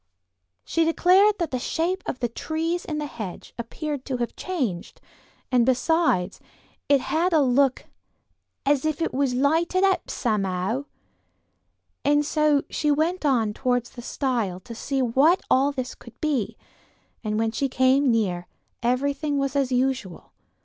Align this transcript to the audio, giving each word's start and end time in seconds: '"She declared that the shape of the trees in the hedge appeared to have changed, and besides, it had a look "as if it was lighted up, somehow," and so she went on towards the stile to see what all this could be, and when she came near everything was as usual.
'"She 0.65 0.83
declared 0.83 1.37
that 1.37 1.51
the 1.51 1.59
shape 1.59 2.01
of 2.07 2.21
the 2.21 2.27
trees 2.27 2.85
in 2.85 2.97
the 2.97 3.05
hedge 3.05 3.53
appeared 3.59 4.03
to 4.05 4.17
have 4.17 4.35
changed, 4.35 4.99
and 5.51 5.63
besides, 5.63 6.39
it 6.89 7.01
had 7.01 7.33
a 7.33 7.39
look 7.39 7.85
"as 8.65 8.83
if 8.83 8.99
it 8.99 9.13
was 9.13 9.35
lighted 9.35 9.83
up, 9.83 10.09
somehow," 10.09 10.85
and 12.03 12.25
so 12.25 12.63
she 12.67 12.89
went 12.89 13.27
on 13.27 13.53
towards 13.53 13.91
the 13.91 14.01
stile 14.01 14.59
to 14.61 14.73
see 14.73 15.03
what 15.03 15.43
all 15.51 15.71
this 15.71 15.93
could 15.93 16.19
be, 16.19 16.57
and 17.23 17.37
when 17.37 17.51
she 17.51 17.69
came 17.69 18.09
near 18.09 18.47
everything 18.81 19.37
was 19.37 19.55
as 19.55 19.71
usual. 19.71 20.33